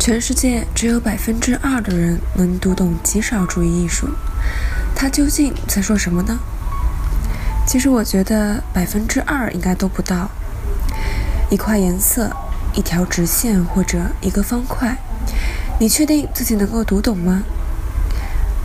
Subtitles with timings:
[0.00, 4.08] 全世界只有百分之二的人能读懂极少主义艺术，
[4.96, 6.38] 他究竟在说什么呢？
[7.66, 10.30] 其实我觉得百分之二应该都不到。
[11.50, 12.34] 一块颜色，
[12.72, 14.96] 一条直线或者一个方块，
[15.78, 17.42] 你确定自己能够读懂吗？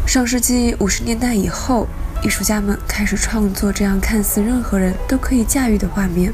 [0.07, 1.89] 上世纪五十年代以后，
[2.23, 6.33] 艺术家们开始创作这样看似任何人都可以驾驭的画面。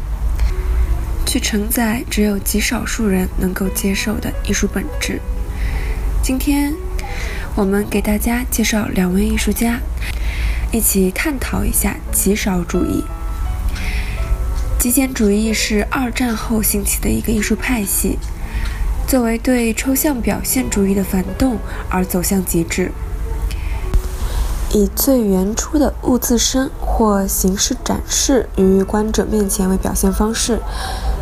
[1.32, 5.22] 去承载只有极少数人能够接受的艺术本质。
[6.22, 6.74] 今天，
[7.56, 9.80] 我们给大家介绍两位艺术家，
[10.74, 13.06] 一起探讨一下极少主义。
[14.78, 18.20] 极简主义是二战后兴起的一个艺术派系，
[19.08, 22.92] 作为对抽象表现主义的反动而走向极致，
[24.74, 30.60] 以最原初的物自身或形式展示于观者面前为表现方式。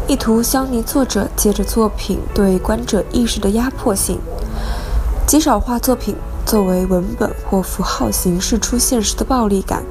[0.10, 4.20] 意图消弭作者借着作品对观者意识的压迫性，
[5.28, 6.16] 极少化作品
[6.48, 9.84] 作为文本或符号形式出现时的暴力感，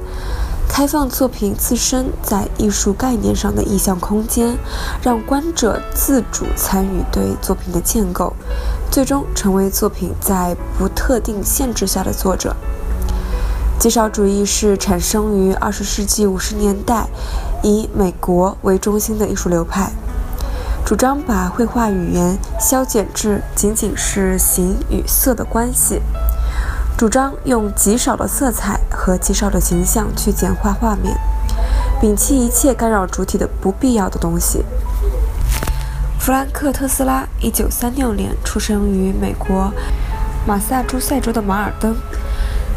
[0.67, 4.57] 开放作品自身在艺术概念上的意象空间，
[5.01, 8.33] 让观者自主参与对作品的建构，
[8.91, 12.53] 最终成为作品在不特定限制下的作者。
[13.79, 17.07] 极少主义是产生于二十世纪五十年代，
[17.63, 19.89] 以美国为中心的艺术流派。
[20.85, 26.01] 主张把绘画语言消减至仅仅是形与色的关系，
[26.97, 31.15] 主张用极少的色彩和极少的形象去简化画面，
[32.01, 34.65] 摒弃一切干扰主体的不必要的东西。
[36.17, 39.71] 弗兰克·特斯拉1936年出生于美国
[40.47, 41.95] 马萨诸塞州的马尔登，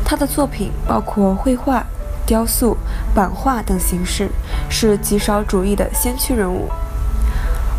[0.04, 1.86] 他的作品包括绘画、
[2.26, 2.76] 雕塑、
[3.14, 4.30] 版画等形式，
[4.68, 6.68] 是极少主义的先驱人物。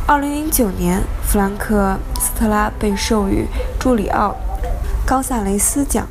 [0.06, 3.48] 二零零九年，弗兰克·斯特拉被授予
[3.80, 4.36] 朱里奥·
[5.08, 6.06] 高萨雷斯奖，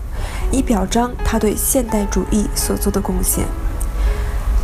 [0.51, 3.45] 以表彰他对现代主义所做的贡献。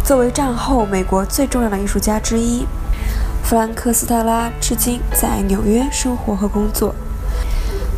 [0.03, 2.67] 作为战后美国最重要的艺术家之一，
[3.45, 6.95] 弗兰克·斯特拉至今在纽约生活和工作。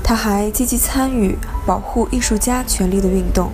[0.02, 3.52] 他还积极参与保护艺术家权利的运动。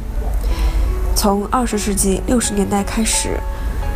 [1.14, 3.38] 从二十世纪六十年代开始。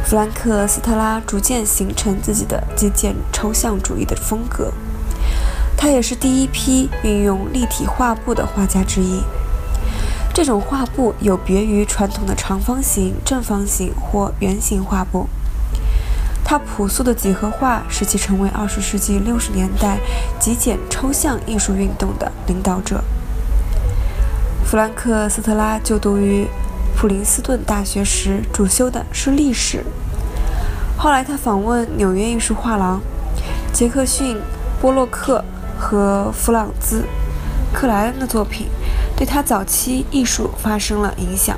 [0.05, 4.73] 弗兰克·斯特拉逐渐形成自己的极简抽象主义的风格，
[5.77, 9.23] 他也是第一批运用立体画布的画家之一。
[10.35, 15.29] 这种画布有别于传统的长方形、正方形或圆形画布。
[16.45, 19.99] 他朴素的几何画使其成为二十世纪六十年代
[20.41, 23.05] 极简抽象艺术运动的领导者。
[24.65, 26.49] 弗兰克·斯特拉就读于。
[27.01, 29.83] 普林斯顿大学时主修的是历史。
[30.99, 33.01] 后来他访问纽约艺术画廊，
[33.73, 34.37] 杰克逊·
[34.83, 35.43] 波洛克
[35.79, 37.01] 和弗朗兹·
[37.73, 38.69] 克莱恩的作品
[39.17, 41.57] 对他早期艺术发生了影响。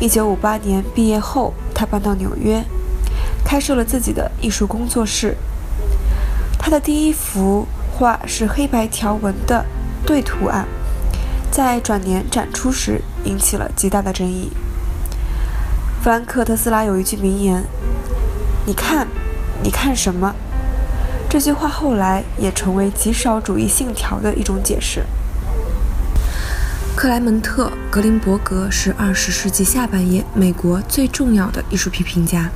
[0.00, 2.64] 1958年毕业后，他搬到纽约，
[3.44, 5.36] 开设了自己的艺术工作室。
[6.58, 9.64] 他的第一幅画是黑白条纹的
[10.04, 10.66] 对图案。
[11.52, 14.50] 在转年展出时引起了极大的争议。
[16.02, 17.62] 弗兰克·特斯拉有一句名言
[18.64, 19.06] ：“你看，
[19.62, 20.34] 你看什么？”
[21.28, 25.04] 这句话后来也成为极少主义信条的一种解释。
[26.96, 32.48] 克莱门特·格林伯格是二十世纪下半叶美国最重要的艺术批评家，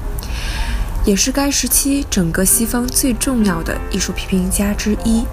[1.04, 5.26] 也是该时期整个西方最重要的艺术批评家之一，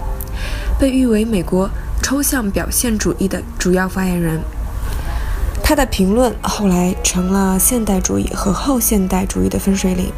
[0.78, 1.70] 被誉为美国。
[2.04, 4.42] 抽象表现主义的主要发言人，
[5.62, 10.12] 他的评论后来成了现代主义和后现代主义的分水岭。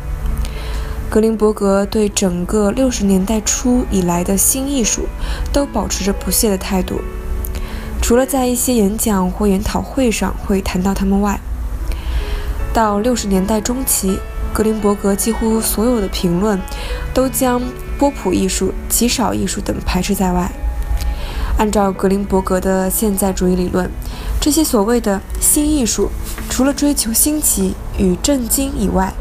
[1.08, 5.06] 格林伯格对整个六十年代初以来的新艺术
[5.52, 7.00] 都保持着不屑的态度，
[8.02, 11.38] 除了在一些演讲或研讨会上会谈到他们外，
[12.74, 14.18] 到六十年代中期，
[14.52, 16.60] 格林伯格几乎所有的评论
[17.14, 17.62] 都将
[17.96, 20.50] 波普艺术、极少艺术等排斥在外。
[21.58, 23.91] 按照格林伯格的现代主义理论，
[24.41, 26.11] 这些所谓的新艺术，
[26.50, 29.12] 除了追求新奇与震惊以外，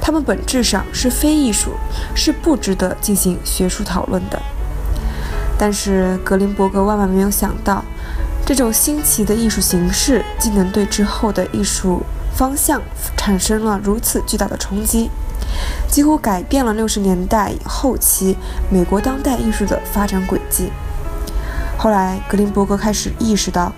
[0.00, 1.72] 它们本质上是非艺术，
[2.14, 4.40] 是不值得进行学术讨论的。
[5.58, 7.84] 但是格林伯格万万没有想到，
[8.46, 12.02] 这种新奇的艺术形式竟能对之后的艺术
[12.34, 12.80] 方向
[13.14, 15.10] 产生了如此巨大的冲击，
[15.86, 18.38] 几乎改变了六十年代后期
[18.70, 20.70] 美国当代艺术的发展轨迹。
[21.84, 23.70] 后来，格林伯格开始意识到，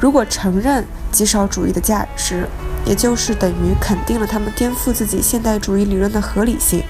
[0.00, 2.48] 如果承认极少主义的价值，
[2.84, 6.82] 也就是等于肯定了他们颠覆自己现代主义理论的合理性。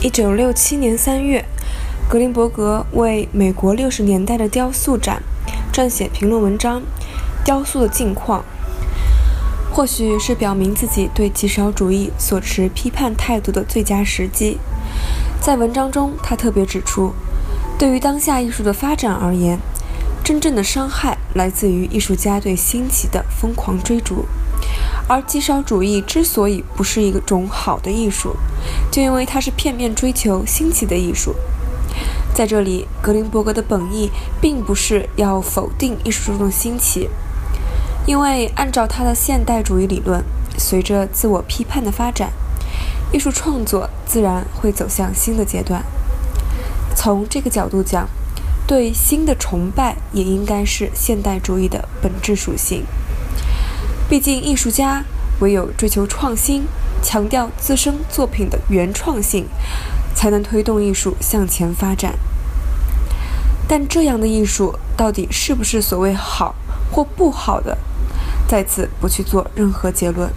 [0.00, 1.44] 一九六七年三月，
[2.08, 5.22] 格林伯格为美国六十年代的雕塑展
[5.70, 6.80] 撰写评论文章，
[7.44, 8.40] 《雕塑的近况》，
[9.76, 14.58] 或许是表明自己对极少主义所持批判态度的最佳时机。
[15.38, 17.12] 在文章中，他特别指出。
[17.80, 19.58] 对于当下艺术的发展而言，
[20.22, 24.26] 真正的伤害来自于艺术家对新奇的疯狂追逐。
[25.08, 28.36] 而极少主义之所以不是一种好的艺术，
[28.92, 31.34] 就因为它是片面追求新奇的艺术。
[32.34, 34.10] 在这里，格林伯格的本意
[34.42, 37.08] 并不是要否定艺术中的新奇，
[38.04, 40.22] 因为按照他的现代主义理论，
[40.58, 42.30] 随着自我批判的发展，
[43.10, 45.82] 艺术创作自然会走向新的阶段。
[47.02, 48.06] 从这个角度讲，
[48.66, 52.84] 对新的崇拜也应该是现代主义的本质属性。
[54.06, 55.02] 毕竟，艺术家
[55.38, 56.64] 唯有追求创新，
[57.02, 59.46] 强调自身作品的原创性，
[60.14, 62.16] 才能推动艺术向前发展。
[63.66, 66.54] 但这样的艺术到底是不是所谓好
[66.92, 67.78] 或不好的，
[68.46, 70.30] 在此不去做任何结论。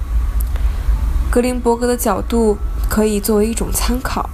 [1.30, 2.58] 格林伯格的角度
[2.90, 4.30] 可以作为一种参考。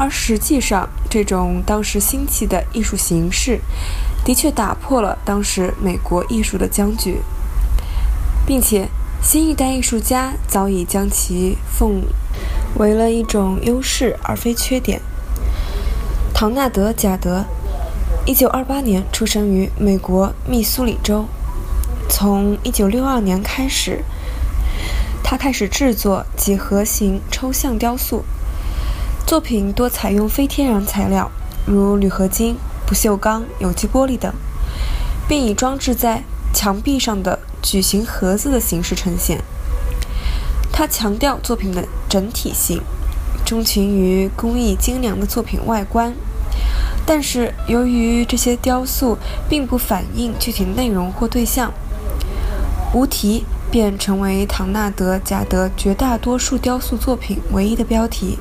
[0.00, 3.60] 而实际上，这种当时兴起的艺术形式，
[4.24, 7.20] 的确打破了当时美国艺术的僵局，
[8.46, 8.88] 并且
[9.22, 12.02] 新一代艺术家早已将其奉
[12.78, 15.02] 为了一种优势而非缺点。
[16.32, 17.44] 唐纳德·贾德
[18.24, 21.26] ，1928年出生于美国密苏里州，
[22.08, 24.02] 从1962年开始，
[25.22, 28.24] 他开始制作几何型抽象雕塑。
[29.30, 31.30] 作品多采用非天然材料，
[31.64, 34.34] 如铝合金、不锈钢、有机玻璃等，
[35.28, 39.40] 并以装置在墙壁上的矩形盒子的形式呈现。
[40.72, 42.82] 他强调作品的整体性，
[43.46, 46.12] 钟情于工艺精良的作品外观。
[47.06, 49.16] 但是，由于这些雕塑
[49.48, 51.72] 并不反映具体内容或对象，
[52.92, 58.36] 无题便成为唐纳德·贾德绝大多数雕塑作品唯一的标题。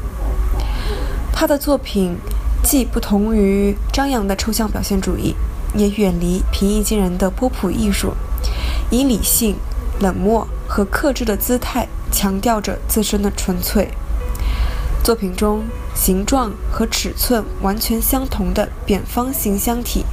[1.40, 2.18] 他的作品
[2.62, 5.34] 既不同于张扬的抽象表现主义，
[5.74, 8.12] 也远离平易近人的波普艺术，
[8.92, 9.56] 以理性、
[10.02, 13.88] 冷漠和克制的姿态强调着自身的纯粹。
[15.02, 15.64] 作品中
[15.96, 20.04] 形状和尺寸完全相同的扁方形箱体，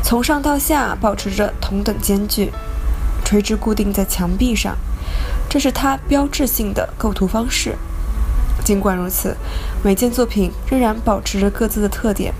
[0.00, 2.52] 从上到下保持着同等间距，
[3.24, 4.76] 垂直固定在墙壁上，
[5.50, 7.76] 这是他标志性的构图方式。
[8.64, 9.36] 尽管如此，
[9.82, 12.32] 每件作品仍然保持着各自的特点。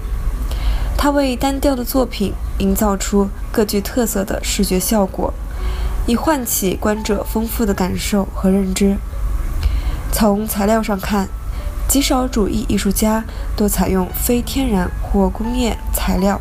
[0.97, 5.35] 他为单调的作品营造出各具特色的视觉效果，
[6.07, 8.97] 以唤起观者丰富的感受和认知。
[10.13, 11.29] 从材料上看，
[11.89, 13.25] 极少主义艺术家
[13.57, 16.41] 多采用非天然或工业材料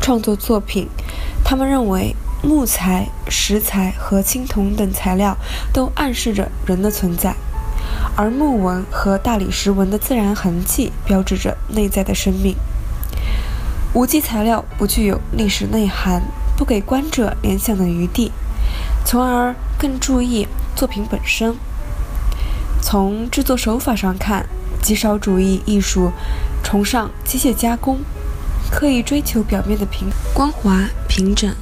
[0.00, 0.88] 创作作品。
[1.42, 5.36] 他们认为，木材、石材和青铜等材料
[5.72, 7.34] 都暗示着人的存在。
[8.16, 12.56] 而木纹和大理石纹的自然痕迹标志着内在的生命。
[13.92, 16.22] 无机材料不具有历史内涵，
[16.56, 18.32] 不给观者联想的余地，
[19.04, 21.54] 从而更注意作品本身。
[22.80, 24.46] 从制作手法上看，
[24.82, 26.12] 极少主义艺术
[26.62, 28.00] 崇尚机械加工，
[28.70, 31.54] 刻意追求表面的平光滑平整，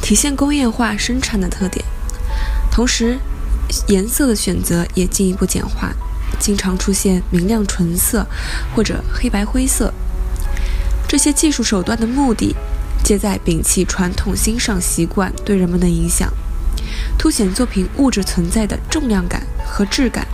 [0.00, 1.84] 体现工业化生产的特点，
[2.70, 3.18] 同时。
[3.88, 5.92] 颜色的选择也进一步简化，
[6.38, 8.26] 经常出现明亮纯色
[8.74, 9.92] 或者黑白灰色。
[11.08, 12.54] 这些技术手段的目的，
[13.04, 16.32] 皆在摒弃传统欣赏习惯对人们的影响，
[17.18, 20.26] 凸显作品物质存在的重量感和质感。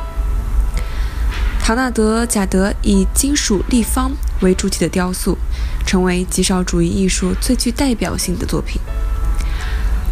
[1.60, 5.36] 唐纳德·贾德以金属立方为主体的雕塑，
[5.84, 8.80] 成为极少主义艺术最具代表性的作品。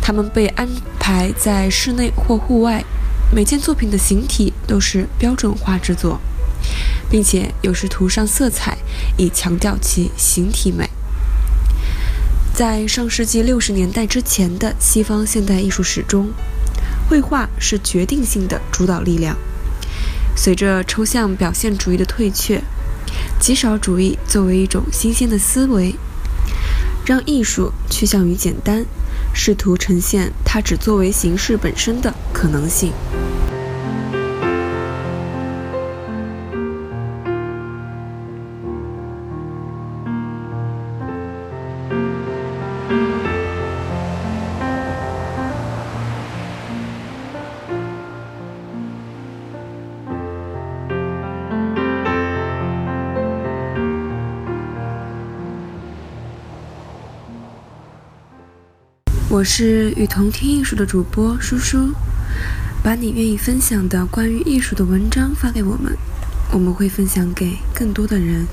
[0.03, 0.69] 它们被安
[0.99, 2.85] 排在室内或户外。
[3.33, 6.21] 每件作品的形体都是标准化制作，
[7.11, 8.79] 并且有时涂上色彩，
[9.17, 10.89] 以强调其形体美。
[12.55, 16.33] 在上世纪六十年代之前的西方现代艺术史中，
[17.09, 19.37] 绘画是决定性的主导力量。
[20.35, 22.63] 随着抽象表现主义的退却，
[23.41, 25.97] 极少主义作为一种新鲜的思维，
[27.05, 28.87] 让艺术趋向于简单，
[29.37, 32.91] 试图呈现它只作为形式本身的可能性。
[59.37, 61.93] 我是与同听艺术的主播舒舒，
[62.83, 65.95] 把你愿意分享的关于艺术的文章发给我们，
[66.55, 68.47] 我们会分享给更多的人。